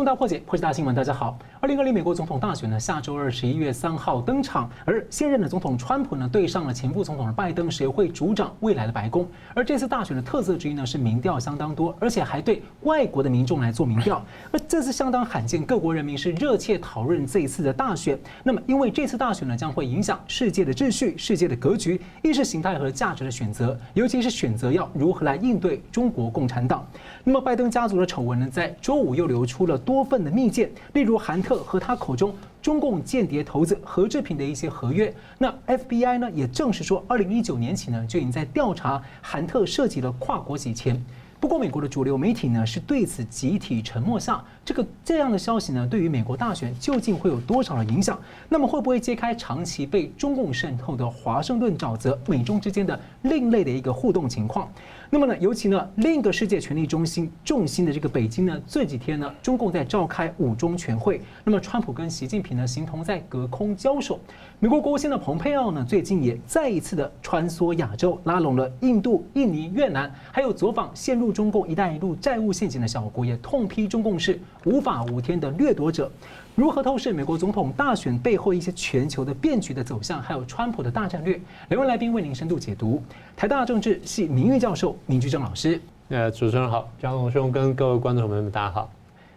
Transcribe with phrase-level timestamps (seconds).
[0.00, 0.94] 重大破解，破解大新闻。
[0.94, 4.70] 大家好，二零二零美国总统大选呢，下周二十一月三号登场。
[4.86, 9.28] 而现任的总统川普呢，对上了前副总统的拜登，谁会主掌未来的白宫？
[9.52, 14.24] 而这次大选的特色之一呢，是民调相当多，而且还对外国的民众来做民调。
[14.50, 18.18] 而这次相当罕见，各国人民是热切讨论这一次的大选。
[18.42, 26.88] 那么，因为这次大选呢，将会影响世界的秩序、世界的格局、意识形态和价值的选择，尤其是选择要如何来应对中国共产党。
[27.22, 29.76] 那么，拜登家族的丑闻呢，在周五又流出了。
[29.76, 35.12] 多份的密件，例如韩特和他口中中共间谍头子何志平的一些合约。
[35.38, 41.02] 那 FBI 呢也证实说，二零一九年起呢就已经在调查韩特涉及了跨国洗钱。
[41.38, 44.44] 不过，美国的主流媒体呢是对此集体沉默下。
[44.62, 48.20] 这个这样的消息呢，对于美国大选究竟会有多少的影响？
[48.50, 54.70] 那么会不会揭开长期被中共渗透的华盛顿沼泽美中之间的另类的一个互动情况？
[55.12, 61.20] 那么呢，尤其呢，另一个世界权力中心重心的这个北京呢，这几天呢，中共在召开五中全会。
[61.42, 64.20] 那么，川普跟习近平呢，形同在隔空交手。
[64.60, 76.08] 美国国务卿的蓬佩奥呢，最近也再一次的穿梭亚洲，拉拢了印度、印尼、越南，还有走访陷入中共“一带一路”债务陷阱的小国，也痛批中共是无法无天的掠夺者。
[76.56, 81.40] 如何透视美国总统大选背后一些全球的变局的走向，还有川普的大战略？
[81.68, 83.02] 两位来宾为您深度解读。
[83.36, 88.90] 台大政治系名誉教授明居正老师，呃，主持人好，张龙兄跟各位观众朋友们大家好。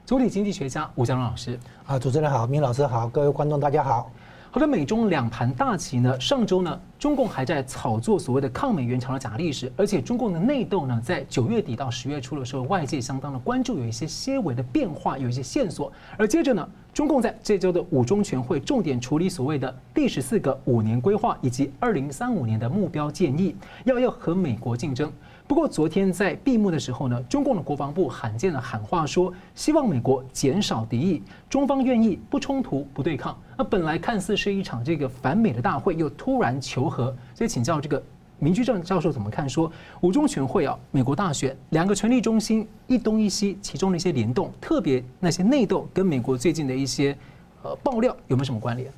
[0.05, 4.11] 主理经济学家吴嘉隆老师，啊，主持人好，明老师好，各位观众大家好。
[4.53, 15.91] 好的，美中两盘大棋呢，上周呢，中共还在炒作所谓的抗美援朝的假历史，而且中共的内斗呢，在九月底到十月初的时候，外界相当的关注，有一些些微的变化，有一些线索。
[16.19, 23.55] 而接着呢，中共在这周的五中全会重点处理所谓的第十四个五年规划以及二零三五年的目标建议，
[23.85, 25.11] 要要和美国竞争。
[25.53, 33.39] 不过昨天在闭幕的时候呢，中共的国防部罕见的喊话说，希望美国减少敌意，中方愿意不冲突不对抗。
[33.55, 38.01] 那本来看似是一场这个反美的大会，又突然求和，所以请教这个
[38.39, 39.47] 明居正教授怎么看？
[39.47, 39.71] 说
[40.01, 47.15] 五中全会啊，美国大选两个权力中心一东一西，其中的一些联动，特别那些内斗跟美国最近的一些
[47.61, 48.91] 呃爆料有没有什么关联？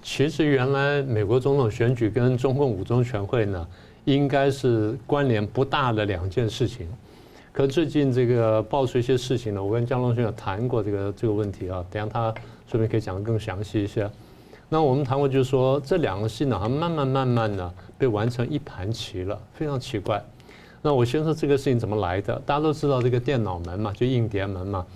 [0.00, 3.68] 其实原来美国总统选举跟中共五中全会呢，
[4.04, 6.86] 应该是关联不大的两件事情，
[7.52, 12.34] 可最近这个爆出一些事情呢，我跟江龙兄有谈过这个这个问题啊，等下他
[12.66, 14.10] 顺便可以讲得更详细一些。
[14.68, 20.22] 那我们谈过就是说，这两个戏呢，它慢慢慢慢的被玩成一盘棋了，非常奇怪。
[20.80, 24.86] 那我先说这个事情怎么来的，大家都知道这个电脑门嘛，就硬碟门嘛。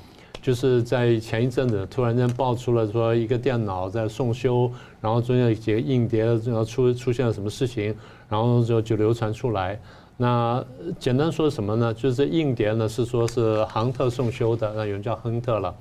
[0.40, 7.94] 就是在前一阵子突然间爆出了说一个电脑在送修，然后中间有几个硬碟然后出出现了什么事情，
[8.28, 9.78] 然后就就流传出来。
[10.16, 10.64] 那
[10.98, 11.92] 简单说什么呢？
[11.92, 15.74] 就是硬碟呢是说是杭特送修的，那有人叫亨特了。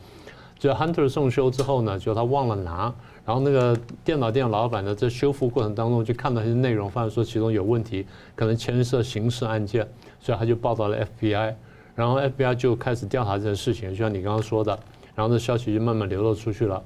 [0.58, 2.94] 就亨特送修之后呢，就他忘了拿，
[3.26, 8.06] 然后那个电脑店老板呢在修复过程当中就看到一些内容，发现说其中有问题，
[8.36, 9.88] 可能牵涉刑事案件，
[10.20, 11.54] 所以他就报到了 FBI。
[11.96, 14.78] 然后 FBI 就开始调查这件事情，就像你刚刚说的，
[15.14, 16.82] 然后这消息就慢慢流露出去了。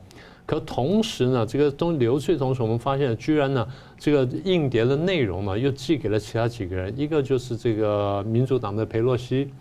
[0.48, 3.68] 可同时呢，这个东流出去同时，我们发现居然呢，
[4.00, 9.52] 这个硬碟的内容呢又寄给了其他几个人，一个就是这个民主党的佩洛西，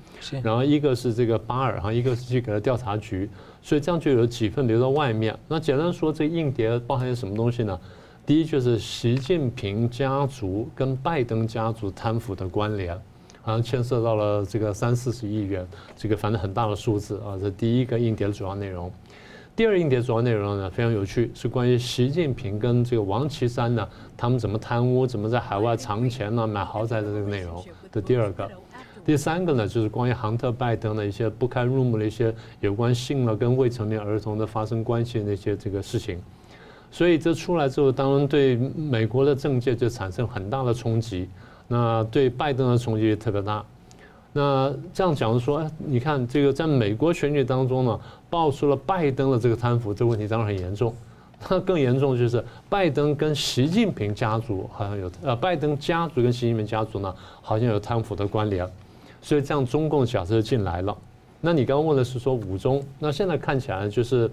[0.43, 3.29] 然后一个是这个巴尔哈，一个是寄给了调查局，
[3.61, 5.37] 所以这样就有几份留到外面。
[5.49, 7.79] 那简单说，这个硬碟包含什么东西呢？
[8.25, 12.97] 第一就是习近平家族跟拜登家族贪腐的关联。
[13.43, 15.65] 好像牵涉到了这个三四十亿元，
[15.97, 17.39] 这个反正很大的数字啊。
[17.41, 18.91] 这第一个硬碟的主要内容，
[19.57, 28.47] 第二硬碟主要内容呢非常有趣，是关于习近平跟这个王岐山呢，他们怎么贪污，怎么在海外藏钱呢，买豪宅的这个内容的第二个。
[29.03, 36.21] 第三个呢，就是关于杭特拜登的一些不堪入目的一些有关性了跟未成年儿童的发生关系的那些这个事情。
[36.91, 41.31] 所以这出来之后，当然对美国的政界就产生很大的冲击。
[41.67, 43.65] 那对拜登的冲击也特别大。
[44.37, 50.95] 那这样讲说，你看这个在美国选举当中呢，爆出了拜登的这个贪腐，这个问题当然很严重。
[51.49, 58.69] 那更严重就是拜登跟习近平家族好像有，呃，拜登家族跟习近平家族呢，好像有贪腐的关联。
[59.23, 60.95] 所以这样中共的角色进来了。
[61.41, 64.31] 那你刚刚问的是说五中，那现在看起来就是。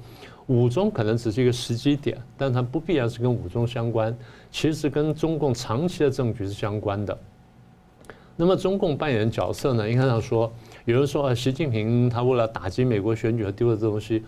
[0.48, 4.14] 五中可能只是一个时机点，但它不必然是跟五中相关，
[4.52, 7.18] 其实跟中共长期的政局是相关的。
[8.36, 9.90] 那么中共扮演的角色呢？
[9.90, 10.52] 应该要说，
[10.86, 14.24] 有人说啊，习近平他为了打击美国选举而丢了这东西，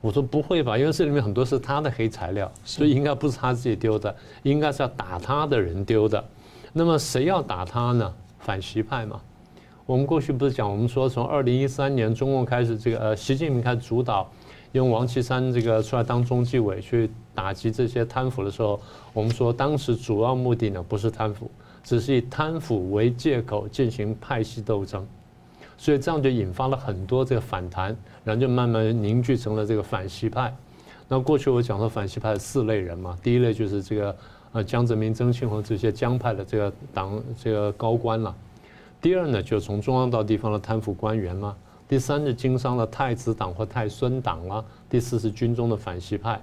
[0.00, 6.24] 我说不会吧，因为这里面很多是他的黑材料，所以应该不是他自己丢的，应该是要打他的人丢的。
[6.72, 8.14] 那么谁要打他呢？
[8.38, 9.20] 反习派嘛。
[9.84, 14.30] 我们过去不是讲，我们说从二零一三年中共开始这个呃，习近平开始主导，
[14.72, 18.80] 用王岐山这个出来当中纪委去打击这些贪腐的时候，
[19.12, 21.50] 我们说当时主要目的呢不是贪腐，
[21.82, 25.06] 只是以贪腐为借口进行派系斗争，
[25.78, 30.54] 所以这样就引发了很多这个反弹，然后就慢慢凝聚成了这个反习派。
[31.08, 34.16] 那过去我讲的反习派四类人嘛，第一类就是这个
[34.52, 38.34] 呃江泽民、曾庆红这些江派的这个党这个高官了。
[39.00, 41.56] 第二呢，就是从中央到地方的贪腐官员啦。
[41.88, 44.64] 第三是经商的太子党或太孙党啦。
[44.88, 46.40] 第四是军中的反习派。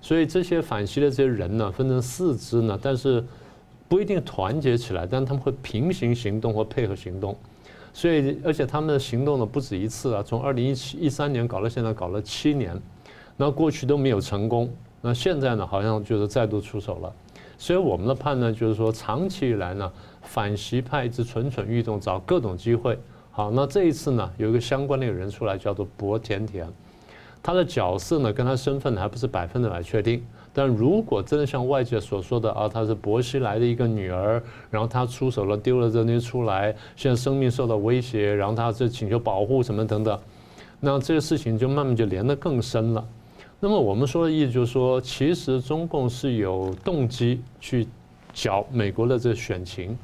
[0.00, 3.24] 所以这些反习的这些人呢，分成四支呢，但是
[3.88, 7.36] 不一定团结起来，但他们会平行行动或配合行动。
[7.92, 12.80] 所以而且他们的行动呢不止一次啊，从二零一七一三年搞到现在搞了七年。
[13.38, 14.70] 那过去都没有成功，
[15.02, 17.12] 那现在呢，好像就是再度出手了。
[17.58, 19.92] 所以我们的判断就是说，长期以来呢，
[20.22, 22.98] 反习派一直蠢蠢欲动，找各种机会。
[23.30, 26.66] 好，那这一次呢，有一个相关的人出来，叫做薄甜甜，
[27.42, 30.24] 他的角色呢，跟他身份还不是百分之百确定。
[30.58, 40.18] 但如果真的像外界所说的啊，他是薄熙来的一个女儿，然后他出手了，丢了这东西出来，现在生命受到威胁，然后他这请求保护什么等等，
[40.80, 43.06] 那这个事情就慢慢就连得更深了。
[43.60, 47.86] 那么我们说的意思就是说，其实中共是有动机去
[48.32, 49.94] 搅美国的这个选情。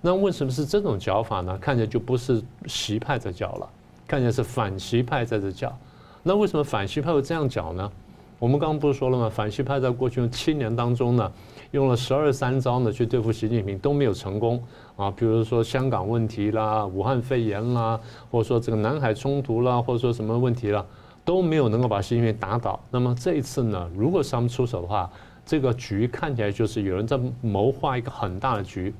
[0.00, 1.58] 那为什么是这种搅法呢？
[1.58, 3.68] 看起来就不是习派在搅了，
[4.06, 5.76] 看起来是反习派在这搅。
[6.22, 7.90] 那为什么反习派会这样搅呢？
[8.38, 9.30] 我们刚刚不是说了吗？
[9.30, 11.32] 反西派在过去七年当中呢，
[11.70, 14.62] 用了十二三招呢去对付习近平都没有成功
[14.96, 15.10] 啊。
[15.10, 17.98] 比如说香港问题啦、武汉肺炎啦，
[18.30, 20.84] 或者说这个南海冲突啦，或者说什么问题啦。
[21.24, 22.78] 都没有能够把习近平打倒。
[22.88, 25.10] 那么这一次呢，如果是他们出手的话，
[25.44, 28.94] 这个局看起来就是有人在谋划一个很大的局，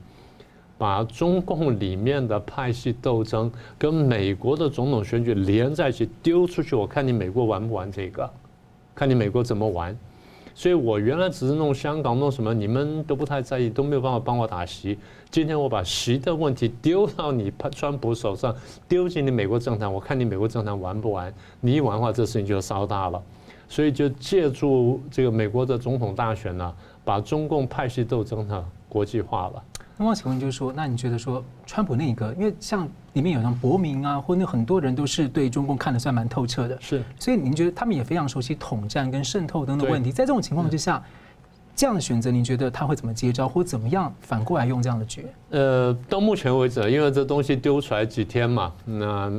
[0.76, 3.48] 把中共里面的派系斗争
[3.78, 6.74] 跟美国的总统选举连在一起丢出去。
[6.74, 8.28] 我看你美国玩不玩这个？
[8.96, 9.96] 看你美国怎么玩。
[10.58, 14.98] 所以我原来只是弄香港弄什么，你们都不太在意，都没有办法帮我打席。
[15.30, 18.56] 今天我把席的问题丢到你川普手上，
[18.88, 21.30] 丢进你美国政坛，我看你美国政坛玩不玩？
[21.60, 23.22] 你一玩的话，这事情就烧大了。
[23.68, 29.62] 所以就借助这个美国的总统大选呢，把中共派系斗争呢国际化了。
[29.98, 41.02] 那么请问就是说，那你觉得说川普那个，因为像里面有像伯明啊，或者很多人都是对中共看得算蛮透彻的，是，所以您觉得他们也非常熟悉统战跟渗透等等问题，在这种情况之下，
[41.74, 45.24] 这样的选择，您觉得他会怎么接招，或怎么样反过来用这样的局？
[45.48, 49.32] 呃，到目前为止，因为这东西丢出来几天嘛，那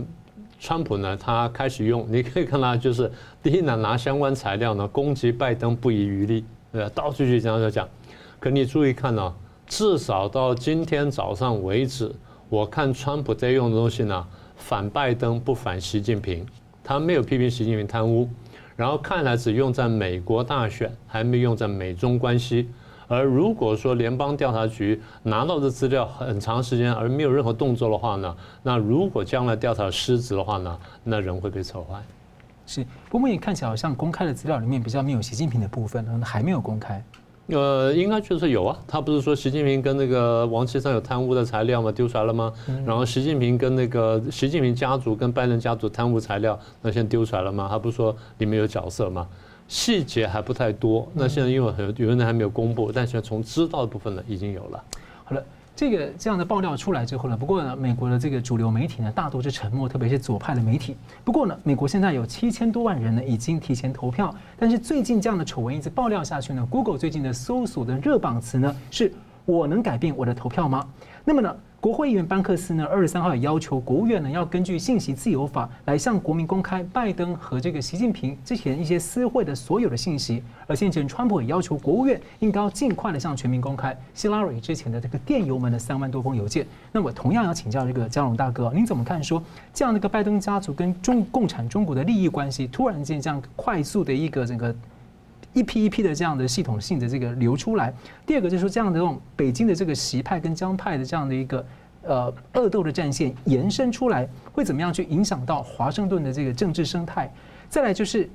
[0.60, 3.12] 川普呢，他开始用，你可以看到就是
[3.44, 7.88] 第一呢，拿相关材料呢攻击拜登不遗余力，呃，到处去这样讲，
[8.40, 9.32] 可你注意看呢。
[9.68, 12.10] 至少到今天早上为止，
[12.48, 14.26] 我看川普在用的东西呢，
[14.56, 16.46] 反拜登不反习近平，
[16.82, 18.30] 他没有批评习近平贪污，
[18.78, 22.70] 然后看来只用在美国大选，还没用在美中关系。
[23.10, 32.02] 而如果说联邦调查局拿到的资料很长时间而没有任何动作的话呢，那如果将来调查失职的话呢，那人会被丑化。
[32.66, 37.02] 是，不过也看起来好像公开的资料里面比较没有习近平的部分，还没有公开。
[37.48, 38.78] 呃，应该就是有啊。
[38.88, 41.92] 他不是说习近平跟那个王岐山有贪污的材料吗？
[41.92, 42.54] 丢出来了吗？
[42.86, 47.68] 然后习近平跟那个习近平家族跟拜登家族贪污材料，那现在丢出来了吗？
[47.70, 49.28] 他不是说里面有角色吗？
[49.68, 51.08] 细节还不太多。
[51.14, 54.84] 那现在因为很有人还没有公布，但是从知道的部分呢，已经有了。
[55.24, 55.44] 好了。
[55.78, 60.98] 这个这样的爆料出来之后呢，不过呢，美国的这个主流媒体呢，大多是沉默，特别是左派的媒体。
[61.24, 64.34] 不过呢，美国现在有七千多万人呢，已经提前投票。
[64.58, 69.14] 但是最近这样的丑闻一直爆料下去呢，Google 最近的搜索的热榜词呢，是
[69.46, 70.84] 我能改变我的投票吗？
[71.24, 71.56] 那么呢？
[71.80, 80.42] 国会议员班克斯呢，二十三号也要求国务院呢，要根据信息自由法来向国民公开拜登和这个习近平之前一些私会的所有的信息。
[80.66, 86.66] 而先前川普也要求国务院应该要尽快的向全民公开希拉里之前的这个电邮门的三万多封邮件。
[86.92, 89.42] 那我同样要请教这个江龙大哥，您怎么看说
[89.72, 94.76] 这样的一个拜登家族跟中共产中国的利益关系，突然间这样快速的一个整个。
[95.58, 97.92] 一批一批的这样的系统性的这个流出来。
[98.28, 101.66] 第二个就是说，这样的这种北京的这个习派跟江派的这样的一个
[102.04, 107.34] 呃恶斗的战线延伸出来，会怎么样去影响到华盛顿的这个政治生态？
[107.68, 108.30] 再来就是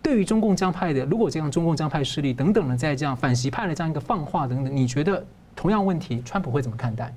[0.00, 5.24] 对于中共江派的，如果这样中共江派势力等等的在这样反习派的这样一个放话等等，你觉得
[5.56, 7.12] 同样问题，川普会怎么看待？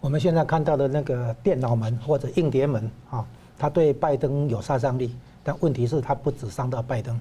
[0.00, 3.24] 我们现在看到的那个电脑门或者硬碟门啊，
[3.56, 5.14] 它对拜登有杀伤力，
[5.44, 7.20] 但问题是它不止伤到拜登。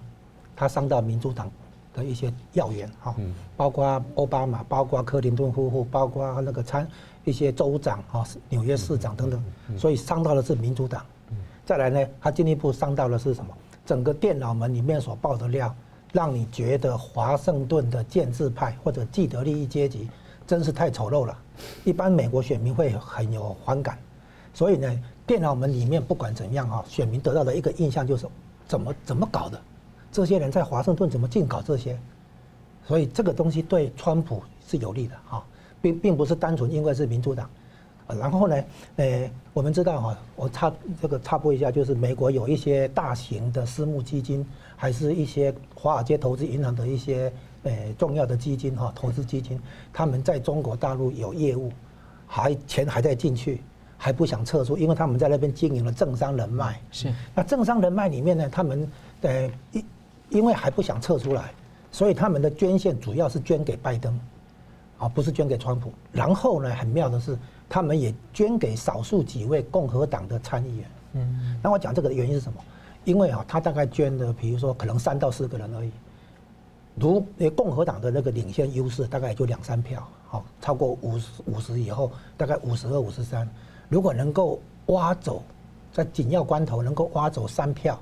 [0.56, 1.50] 他伤到民主党
[1.94, 3.16] 的一些要员哈，
[3.56, 6.88] 包括奥巴马，包括克林顿夫妇，包括那个参
[7.24, 9.44] 一些州长啊，纽约市长等等，
[9.78, 11.06] 所以伤到的是民主党。
[11.66, 13.54] 再来呢，他进一步伤到的是什么？
[13.86, 15.74] 整个电脑门里面所爆的料，
[16.12, 20.10] 让你觉得华盛顿的建制派或者既得利益阶级
[20.48, 21.38] 真是太丑陋了，
[21.84, 23.98] 一般美国选民会很有反感。
[24.54, 28.28] 所以呢，电脑门里面不管怎样哈，选民得到的一个印象就是
[28.68, 29.62] 怎么怎么搞的，
[30.14, 32.00] 这些人在华盛顿怎么净搞这些？
[32.86, 35.44] 所以这个东西对川普是有利的哈，
[35.82, 37.50] 并并不是单纯因为是民主党。
[38.06, 38.64] 然后呢，
[38.98, 47.32] 呃，我们知道哈，我插这个插播一下，就是美国有一些大型的私募基金，还是一些华尔街投资银行的一些
[47.64, 49.58] 呃重要的基金哈，投资基金，
[49.94, 51.72] 他们在中国大陆有业务，
[52.28, 53.62] 还钱还在进去，
[53.98, 56.80] 还不想撤出，因为他们在那边经营了政商人脉。
[56.92, 57.12] 是。
[57.34, 58.86] 那政商人脉里面呢，他们
[59.22, 59.84] 呃因
[60.34, 61.54] 因为还不想撤出来，
[61.92, 64.20] 所以他们的捐献主要是捐给拜登，
[64.98, 65.94] 啊，不是捐给川普。
[66.12, 67.38] 然后呢，很妙的是。
[67.70, 70.86] 他们也捐给少数几位共和党的参议员。
[71.14, 72.60] 嗯，那我讲这个的原因是什么？
[73.04, 75.92] 因为啊，他大概捐的，比如说可能三到四个人而已。
[76.94, 77.26] 如
[77.56, 83.50] 共和党的那个领先优势大概也就两三票，好，超过五十五十以后，大概五十二、五十三。
[83.90, 85.42] 如果能够挖走，
[85.92, 88.00] 在紧要关头能够挖走三票，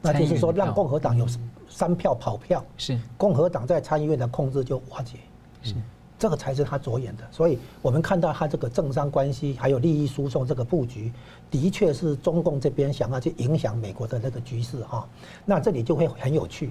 [0.00, 1.26] 那就是说让共和党有
[1.74, 5.18] 三票跑票，是共和党在参议院的控制就瓦解。
[5.60, 5.74] 是。
[6.16, 11.12] 这个才是他着眼的，所以我们看到他这个政商关系还有利益输送这个布局，
[11.50, 15.06] 的确是中共这边想要去影响美国的那个局势哈。
[15.44, 16.70] 那这里就会很有趣，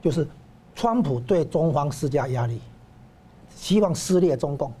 [0.00, 0.26] 就是
[0.74, 2.60] 川普对中方施加压力，
[3.54, 4.72] 希望撕裂中共。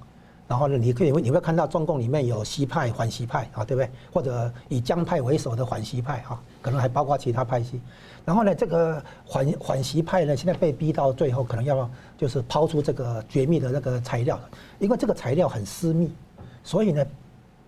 [0.50, 3.88] 然后呢，你可以你会看到中共里面有西派、反西派啊，对不对？
[4.12, 7.80] 或者以江派为首的反西派哈，可能还包括其他派系。
[8.24, 11.88] 然后呢，这个反反西派呢，现在被逼到最后，可能要
[12.18, 14.40] 就是抛出这个绝密的那个材料，
[14.80, 16.10] 因为这个材料很私密，
[16.64, 17.06] 所以呢，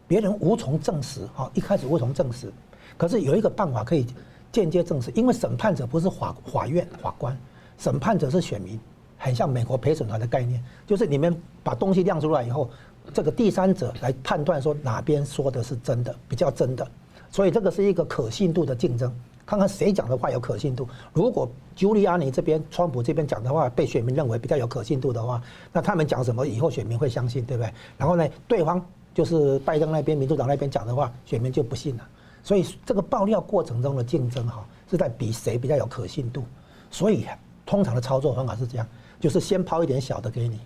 [0.08, 2.52] 别人无从证实哈，一开始无从证实。
[2.96, 4.04] 可是有一个办法可以
[4.50, 7.38] 间接证实，因为审判者不是法法院法官，
[7.78, 8.76] 审判者是选民。
[9.22, 12.68] 很像美国陪审团的概念，就是你们把东西亮出来以后，
[13.14, 16.84] 这个第三者来判断说哪边说的是真的，比较真的，
[17.30, 19.14] 所以这个是一个可信度的竞争，
[19.46, 20.88] 看看谁讲的话有可信度。
[21.12, 25.40] 如果朱利安尼这边、川普这边讲的话被选民认为比较有可信度的话，
[25.72, 27.72] 那他们讲什么以后选民会相信，对不对？
[27.96, 32.08] 然后呢，对方就是拜登那边、民主党那边讲的话，选民就不信了。
[32.42, 36.42] 所以这个爆料过程中的竞争哈，是在比谁比较有可信度。
[36.90, 37.24] 所以
[37.64, 38.86] 通常的操作方法是这样。
[39.22, 40.58] 就是先抛一点小的给你，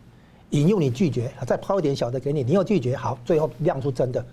[0.49, 4.25] 引诱你拒绝，再抛一点小的给你，你又拒绝，好，最后亮出真的，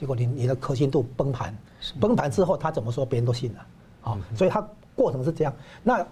[0.00, 1.54] 结果你你的可信度崩盘，
[2.00, 3.66] 崩盘之后他怎么说别人都信了，
[4.00, 5.52] 好，所以他过程是这样。
[5.82, 6.02] 那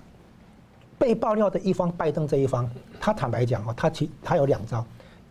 [0.98, 2.70] 被爆料的一方，拜登这一方，
[3.00, 4.84] 他坦白讲啊，他其他有两招，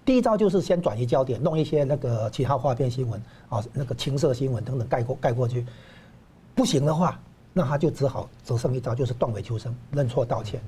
[0.04, 5.64] 第一招就是先转移焦点，弄一些那个其他花边新闻啊，那个情色新闻等等盖过盖过去，
[6.56, 7.20] 不行的话，
[7.54, 10.62] 那他就只好只剩一招，就是断尾求生，认错道歉。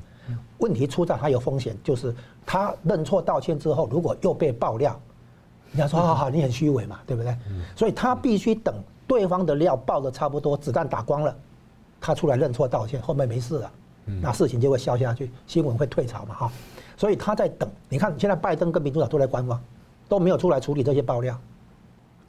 [0.59, 4.97] 问题出在他有风险，就是他认错道歉之后，如果又被爆料，
[5.71, 7.37] 人家说好好，你很虚伪嘛，对不对？
[7.75, 8.73] 所以他必须等
[9.05, 11.35] 对方的料爆的差不多，子弹打光了，
[11.99, 13.71] 他出来认错道歉，后面没事了，
[14.21, 16.51] 那事情就会消下去，新闻会退潮嘛，哈。
[16.95, 17.69] 所以他在等。
[17.89, 19.61] 你看，现在拜登跟民主党都在观望，
[20.07, 21.37] 都没有出来处理这些爆料。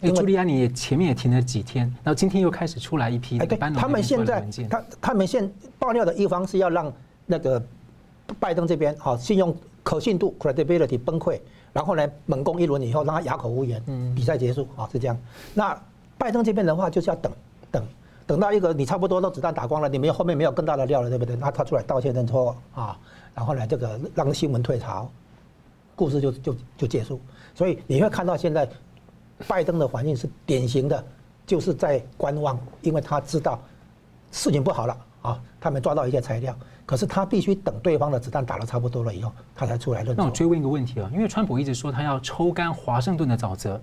[0.04, 3.38] 因为朱利安尼前面也停了几天，然后今天又开始出来一批。
[3.38, 6.92] 哎，对，他们现在他他们现爆料的一方是要让
[7.26, 7.62] 那个。
[8.40, 11.38] 拜登这边哈，信用可信度 credibility 崩溃，
[11.74, 13.82] 然后呢，猛攻一轮以后，让他哑口无言，
[14.16, 15.16] 比赛结束啊，是这样。
[15.52, 15.78] 那
[16.16, 17.30] 拜登这边的话，就是要等
[17.70, 17.84] 等
[18.26, 21.36] 等到一个你差不多都子弹打光了，你没有后面没有更大的料了，对不对？
[21.36, 22.98] 那他出来道歉认错啊，
[23.34, 25.06] 然后呢，这个让新闻退潮，
[25.94, 27.20] 故事就就就结束。
[27.54, 28.66] 所以你会看到现在
[29.46, 31.04] 拜登的反应是典型的，
[31.46, 33.60] 就是在观望，因为他知道
[34.30, 36.56] 事情不好了啊，他们抓到一些材料。
[36.86, 40.16] 可是他必须等对方的子弹打得差不多了以后，他才出来认错。
[40.18, 43.80] 那我追问一个问题啊，因为川普一直说他要抽干华盛顿的沼泽，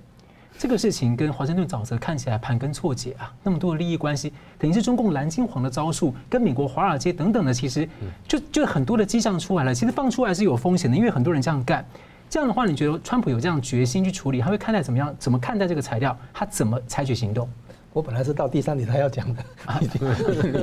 [0.55, 7.89] 这个事情跟华盛顿沼泽看起来盘根错节啊，那么多的利益关系，等于是中共蓝金黄的招数，跟美国华尔街等等的，其实
[8.27, 9.73] 就就很多的迹象出来了。
[9.73, 11.83] 其实放出来是有风险的，因为很多人这样干。
[12.31, 15.13] 这样的话，你觉得川普有这样决心去处理，他会看待怎么样？
[15.19, 16.17] 怎么看待这个材料？
[16.33, 17.45] 他怎么采取行动？
[17.91, 19.43] 我本来是到第三题才要讲的，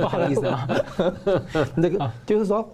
[0.01, 0.67] 不好意思啊。
[1.77, 2.67] 那个就是说，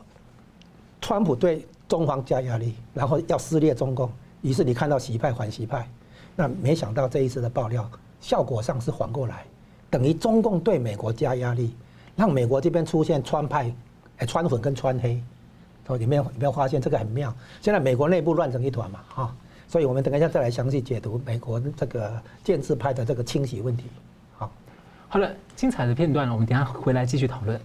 [1.01, 4.09] 川普对中方加压力，然后要撕裂中共，
[4.41, 5.85] 于是你看到习派反习派，
[6.33, 7.85] 那没想到这一次的爆料
[8.21, 9.43] 效果上是反过来，
[9.89, 11.75] 等于中共对美国加压力，
[12.15, 13.69] 让美国这边出现川派、
[14.25, 15.21] 川粉跟川黑，
[15.87, 17.33] 哦，有没有有没有发现这个很妙？
[17.61, 19.35] 现在美国内部乱成一团嘛，哈，
[19.67, 23.85] 所以我们等一下再来详细解读美国这个建制派的这个清洗问题。
[24.35, 24.51] 好，
[25.07, 27.59] 好了，精彩的片段我们等下回来继续讨论。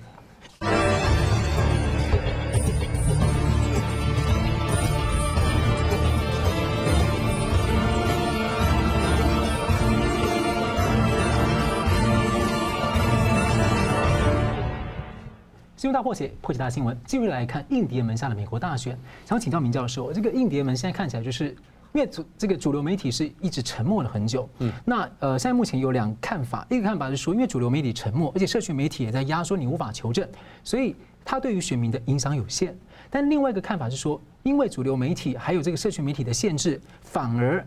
[15.81, 16.95] 新闻大破解，破解大新闻。
[17.07, 21.57] 继续来看印碟门下的美国大选，想请教明教授，这个印碟门现在看起来就是，
[21.95, 24.47] 因为主这个主流媒体是一直沉默了很久。
[24.59, 30.29] 嗯，那呃，现在目前有两看法，一个看法是说，因为主流媒体沉默，而且社群媒体也在压缩你无法求证，
[30.63, 30.95] 所以
[31.25, 32.77] 它对于选民的影响有限。
[33.09, 37.67] 但另外一个看法是说，因为主流媒体还有这个社群媒体的限制，反而。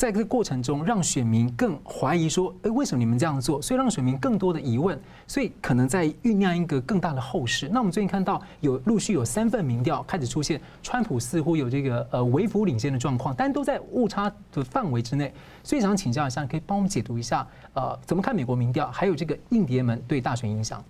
[0.00, 7.68] 在这个过程中，让选民更怀疑说：“诶，为什么你们这样做？”所以让选民更多的疑问，所以可能在酝酿一个更大的后事。
[7.70, 15.30] 那我们最近看到有陆续有三份民调开始出现，川普似乎有这个呃微幅领先的状况，但都在误差的范围之内。
[15.62, 20.82] 所以想请教一下，可以帮我们解读一下，呃，怎么看美国民调，还有这个印碟门对大选影响？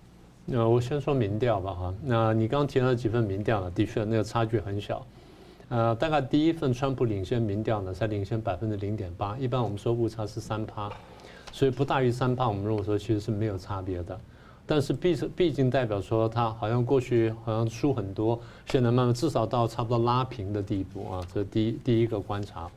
[0.45, 1.93] 那我先说民调吧，哈。
[2.01, 3.69] 那你刚刚提了几份民调呢？
[3.71, 5.05] 的确，那个差距很小。
[5.71, 10.91] 呃，大概第一份川普领先民调呢，才领先百分之零点八，一般我们说误差是三趴，
[11.53, 14.19] 所以不大于三趴，我们认为说其实是没有差别的。
[14.65, 22.69] 但是毕毕竟代表说他好像过去好像输很多，现在慢慢至少到差不多拉平的地步啊，这是第一第一个观察。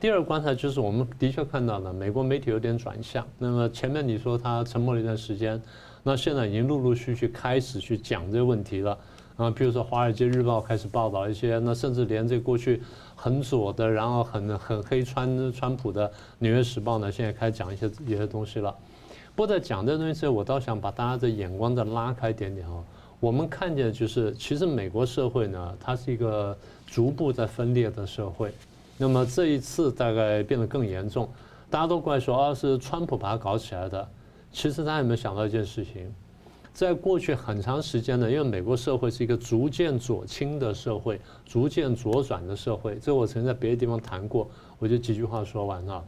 [0.00, 3.24] 第二个观察就是我们的确看到了美国媒体有点转向。
[3.38, 5.62] 那么前面你说他沉默了一段时间，
[6.02, 8.98] 那现在已经陆陆续续开始去讲这个问题了。
[9.36, 12.82] 啊，比如说《华尔街日报》开始报道一些，那甚至连这过去
[13.16, 16.08] 很左的，然后很很黑川川普的
[16.38, 18.74] 《纽约时报》呢，现在开始讲一些一些东西了。
[19.34, 22.84] 不过在讲这东西，我倒想把大家的眼光再拉开一点点哦。
[23.18, 28.52] 我们看见就是，其实美国社会呢，它是一个逐步在分裂的社会。
[28.98, 31.28] 那么这一次大概变得更严重，
[31.70, 34.06] 大家都怪说啊是川普把它搞起来的。
[34.50, 36.12] 其实大家有没有想到一件事情？
[36.72, 42.96] 在过去很长时间呢，因为美国社会是一个逐渐左倾的社会，逐渐左转的社会。
[42.96, 46.04] 这我曾经在别的地方谈过，我就几句话说完了。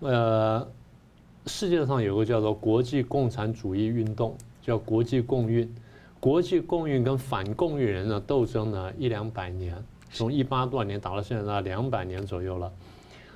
[0.00, 0.68] 呃，
[1.46, 5.68] 世界上有个叫做国际共产主义运动，叫国际共运。
[6.20, 9.74] 国际共运跟反共运人的斗争呢，一两百年，
[10.12, 12.72] 从一八多少年打到现在，两百年左右了。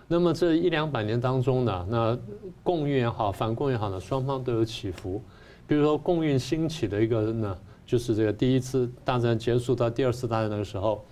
[0.07, 2.17] 那么这一两百年当中呢，那
[2.63, 5.21] 共运也好，反共也好呢，双方都有起伏。
[5.67, 11.05] 比如说，共运兴起的一个呢，就是这个第一次大战结束到第二次大战那个时候，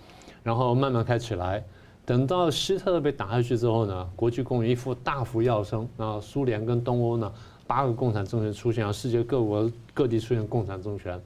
[0.43, 1.63] 然后慢慢开起来。
[2.05, 7.33] 等到希特勒被打下去之后呢，国际共运一副大幅跃升，然后苏联跟东欧呢，
[7.65, 11.19] 八个共产政权出现，世界各国各地出现共产政权，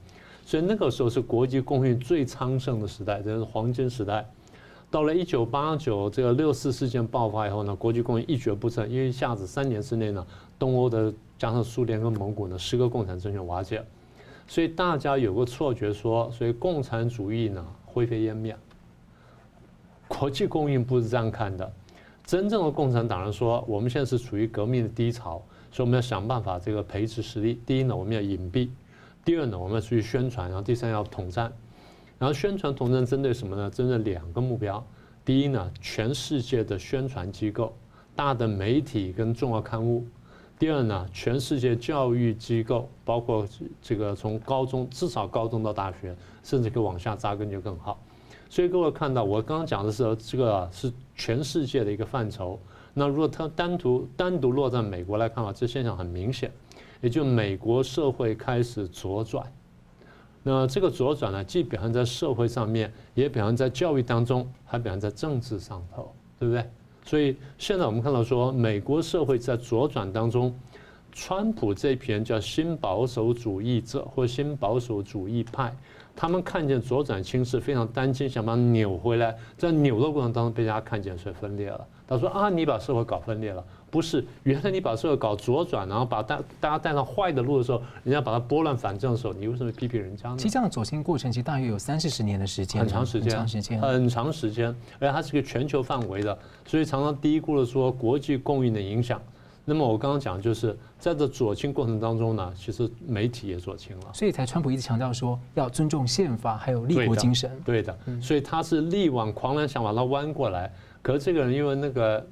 [0.46, 4.26] 所以那个时候是国际共运最昌盛的时代，这是黄金时代。
[4.90, 10.26] 到了一九八九这个六四事件爆发以后呢，国际共运一蹶不振，因为一下子三年之内呢，
[10.58, 13.82] 东欧的加上苏联跟蒙古呢，十个共产政权瓦解，
[14.46, 18.54] 所以大家有个错觉说，所以共产主义呢灰飞烟灭。
[20.06, 21.72] 国际共运不是这样看的，
[22.26, 25.40] 真正的共产党人说，我们现在是处于革命的低潮，
[25.72, 27.58] 所以我们要想办法这个培植实力。
[27.64, 28.68] 第一呢，我们要隐蔽；
[29.24, 31.50] 第二呢，我们要出去宣传；然后第三要统战。
[32.18, 33.70] 然后宣传统战针对什么呢？
[33.70, 34.84] 针对两个目标。
[35.24, 37.74] 第一呢，全世界的宣传机构、
[38.14, 40.04] 大的媒体跟重要刊物。
[40.60, 43.48] 第二呢，全世界教育机构，包括
[43.80, 47.98] 这个从高中至少高中到大学，甚至可以往下扎根就更好。
[48.50, 52.60] 所以各位看到我刚刚讲的是这个是全世界的一个范畴。
[52.92, 56.52] 那如果它单独单独落在美国来看的话，这现象很明显，
[57.00, 59.50] 也就美国社会开始左转。
[60.42, 66.70] 那这个左转呢，既表现在社会上面，也表现在教育当中，还表现在政治上头，对不对？
[67.10, 70.54] 所以现在我们看到说，美国社会在左转当中，
[71.10, 75.74] 川普这批人叫新保守主义者或新保守主义派，
[76.14, 81.84] 他们看见左转倾势，非常担心，想把它扭回来，在扭的过程当中被大家看见，所以分裂了。
[82.06, 83.64] 他说啊，你把社会搞分裂了。
[83.90, 90.36] 不是，原来你把社会搞左转，然后把大大家带上坏的路的时候，人家把它拨乱反正的时候，你为什么批评人家呢？
[90.38, 94.68] 其实这样的左倾过程其实大约有三四十年的时间，很长时间，很长时间，很长时间，
[95.00, 99.20] 而且它是个全球范围的，所以常常低估了说国际供应的影响。
[99.64, 107.50] 那么我刚刚讲就是在这左倾过程当中呢，其实媒体也左倾了，所以才川普一直强调说要尊重宪法，还有立国精神。
[107.64, 110.72] 对的，对的，所以他是力挽狂澜，想把它弯过来。
[111.02, 112.24] 可是这个人因为那个。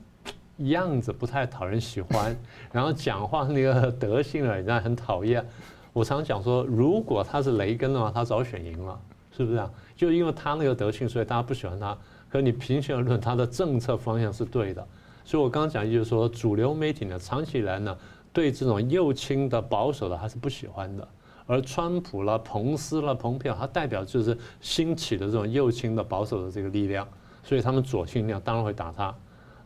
[0.59, 2.37] 样子不太讨人喜欢，
[2.73, 5.45] 然后讲话那个德性啊，人家很讨厌。
[5.93, 8.99] 我常讲说，如果他是雷根的话，他早选赢了。
[9.31, 9.71] 是不是啊？
[9.95, 11.97] 就因为他那个德性，所以大家不喜欢他。
[12.29, 14.85] 可你平心而论，他的政策方向是对的。
[15.25, 17.97] 所以我刚刚讲，就是说主流媒体呢，长期以来呢，
[18.33, 21.07] 对这种右倾的保守的还是不喜欢的。
[21.47, 27.07] 而川普了、彭斯了、蓬佩奥，他代表就是兴起的这种右倾的保守的这个力量，
[27.45, 29.15] 所以他们左倾力量当然会打他。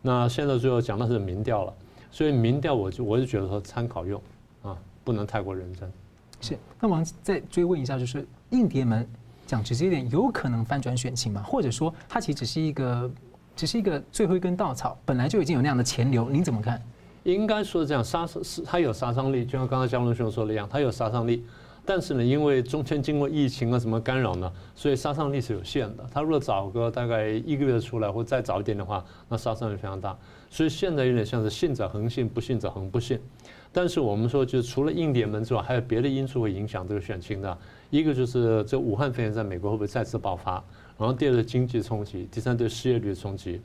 [0.02, 1.72] 那现在最后讲的是民调了，
[2.10, 4.20] 所以民调我就我就觉得说参考用
[4.62, 5.90] 啊，不能太过认真。
[6.40, 9.08] 是，那我们再追问一下，就是硬碟门
[9.46, 11.40] 讲直接一点，有可能翻转选情吗？
[11.42, 13.10] 或者说它其实只是一个
[13.54, 16.82] 只是一个最后一根稻草，本来就已经有那样的钱流，您怎么看？
[17.22, 21.44] 应该说这样杀伤是它有杀伤力，就像刚才江龙兄说的一样，它有杀伤力。
[21.84, 26.06] 但是呢，因为中间经过疫情啊什么干扰呢，所以杀伤力是有限的。
[26.12, 30.16] 他如果早个大概一个月出来，或再早一点的话，那杀伤力非常大。
[30.48, 33.20] 所以现在有点像是信者恒信，不信者恒不信。
[33.72, 37.58] 但是我们说，就除了印碟门之外，还有别的因素会影响这个选情的。
[37.90, 40.62] 一个就是这武汉肺炎在美国会不会再次爆发？
[40.96, 43.60] 然后第二个经济冲击，第三对失业率的冲击。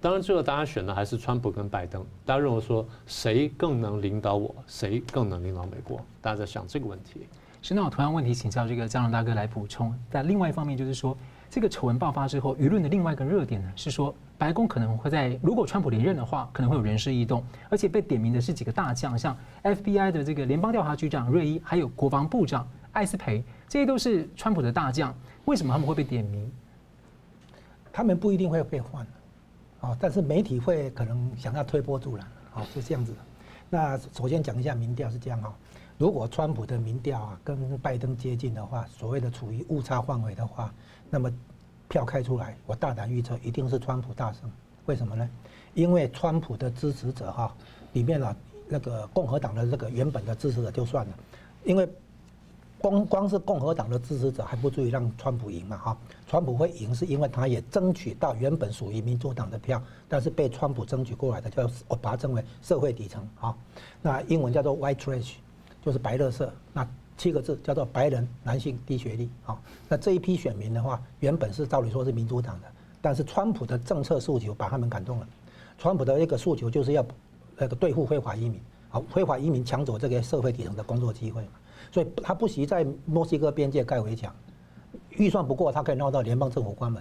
[0.00, 2.04] 当然，最后大家选的还是川普跟拜登。
[2.24, 5.98] 大家认为说谁更能领导我，谁更能领导美国？
[6.20, 7.26] 大家在想这个问题。
[7.62, 9.92] 是，那我同样问题请教这个江龙大哥来补充。
[10.10, 11.16] 在另外一方面就是说，
[11.50, 25.12] 这个丑闻爆发之后，舆论的另外一个热点呢是说，白宫可能会在如果川普连任的话，可能会有人事异动，而且被点名的是几个大将，像 FBI 的这个联邦调查局长瑞伊，还有国防部长艾斯培，这些都是川普的大将。
[25.46, 26.50] 为什么他们会被点名？
[27.92, 29.06] 他们不一定会被换，
[29.80, 33.18] 啊，但是媒体会可能想要推波助澜，啊，是这样子的。
[33.68, 35.52] 那首先讲一下民调是这样啊。
[35.98, 40.72] 如果川普的民调啊跟拜登接近的话，所谓的处于误差范围的话，
[41.08, 41.32] 那么
[41.88, 44.50] 票开出来，我大胆预测一定是川普大胜。
[44.84, 45.28] 为什么呢？
[45.72, 47.54] 因为川普的支持者哈
[47.94, 48.36] 里面啊
[48.68, 51.14] 那个共和党的这个原本的支持者就算了，
[51.64, 51.88] 因为
[52.78, 55.98] 光光是共和党的支持者还不足以让川普赢嘛哈。
[56.28, 63.56] 川普会赢是因为他也争取到原本属于民主党的票，但是被川普争取过来的，叫我把它称为社会底层啊，
[64.02, 65.36] 那英文叫做 white trash。
[65.86, 66.84] 就是白乐色，那
[67.16, 69.56] 七个字叫做白人男性低学历啊。
[69.88, 72.66] 那这一批选民的话，原本是照理说是民主党的，
[73.00, 75.28] 但是川普的政策诉求把他们感动了。
[75.78, 77.06] 川普的一个诉求就是要
[77.56, 81.50] 那个对付非法移民，好，非法移民抢走这个社会底层的工作机会嘛。
[81.92, 84.34] 所以他不惜在墨西哥边界盖围墙，
[85.10, 87.00] 预算不过他可以闹到联邦政府关门。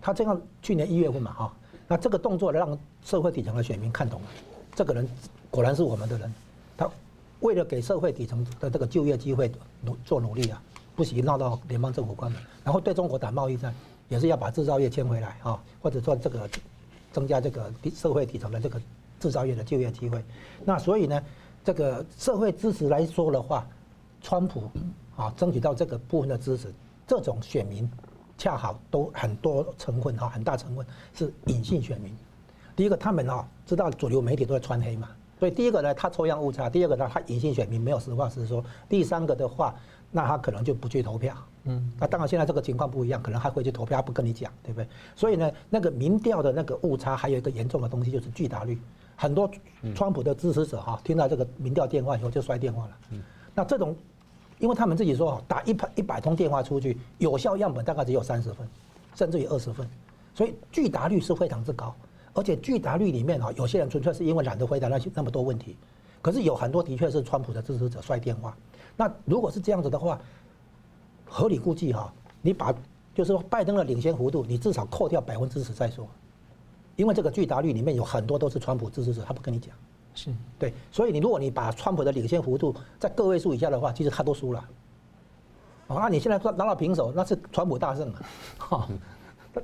[0.00, 1.52] 他这样去年一月份嘛哈，
[1.88, 4.28] 那这个动作让社会底层的选民看懂了，
[4.72, 5.08] 这个人
[5.50, 6.32] 果然是我们的人，
[6.76, 6.88] 他。
[7.40, 9.50] 为了给社会底层的这个就业机会
[9.82, 10.62] 努做努力啊，
[10.94, 13.74] 不惜闹到联邦政府关门，然后对中国打贸易战，
[14.08, 16.48] 也是要把制造业迁回来啊，或者说这个
[17.12, 18.80] 增加这个社会底层的这个
[19.18, 20.22] 制造业的就业机会。
[20.64, 21.22] 那所以呢，
[21.64, 23.66] 这个社会支持来说的话，
[24.20, 24.70] 川普
[25.16, 26.72] 啊争取到这个部分的支持，
[27.06, 27.90] 这种选民
[28.36, 32.14] 恰好都很多成分哈，很大成分是隐性选民。
[32.76, 35.08] 第一个，他们啊知道主流媒体都在穿黑嘛。
[35.40, 39.74] 所以第一个呢，他抽样误差；第二个呢，他隐性选民没有实话实说；第三个的话，
[40.12, 41.34] 那他可能就不去投票。
[41.64, 44.86] 嗯，那当然现在这个情况不一样，可能还会去投票，他不跟你讲，对不对？
[45.16, 48.78] 所以呢，那个民调的那个误差还有一个严重的东西就是拒答率。
[49.16, 49.50] 很多
[49.94, 52.98] 川普的支持者哈，听到这个民调电话以后就摔电话了。
[53.12, 53.22] 嗯，
[53.54, 53.96] 那这种，
[54.58, 58.68] 因为他们自己说打一百一百通电话出去，有效样本大概只有三十份，
[59.14, 59.88] 甚至于二十份，
[60.34, 61.94] 所以拒答率是非常之高。
[62.40, 65.76] 而且拒答率里面啊，有些人纯粹是因为懒得回答那些那么多问题，
[66.22, 68.56] 可是有很多的确是川普的支持者摔电话。
[68.96, 70.18] 那如果是这样子的话，
[71.26, 72.72] 合理估计哈，你把
[73.14, 76.08] 就是说拜登的领先幅度，你至少扣掉百分之十再说，
[76.96, 79.74] 因为这个拒答率里面有很多都是川普支持者，他不跟你讲，
[80.14, 84.60] 是对，所以你如果你把川普的领先幅度在个位数以下的话，其实他都输了。
[85.88, 88.22] 啊，那你现在说拿到平手，那是川普大胜了，
[88.56, 88.88] 哈。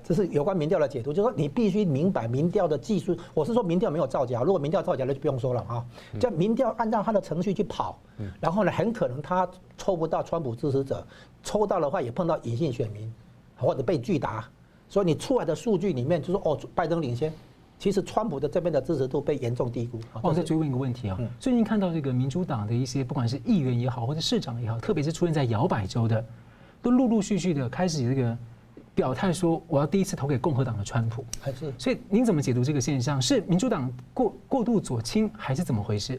[0.03, 3.16] 这是有关民调的解读，就是说你必须明白民调的技术。
[3.33, 5.85] 我是说民调没有造假，如果民调造假，那就不用说了啊。
[6.18, 7.99] 叫民调按照他的程序去跑，
[8.40, 11.07] 然后呢，很可能他抽不到川普支持者，
[11.42, 13.12] 抽到的话也碰到隐性选民，
[13.57, 14.44] 或者被拒答。
[14.88, 17.33] 所以你出来的数据里面就是哦，拜登领先，
[17.79, 20.01] 其实川普的这边的支持度被严重低估。
[20.20, 26.25] 我再追问一个问题啊，最近看到这个民主党的一些不管是议员也好，或者市长也好，特别是出现在摇摆州的，
[26.83, 28.37] 都陆陆续续的开始这个。
[28.97, 31.71] 表态说我要第一次投给共和党的川普，还是？
[31.77, 33.21] 所以您怎么解读这个现象？
[33.21, 36.19] 是民主党过过度左倾，还是怎么回事？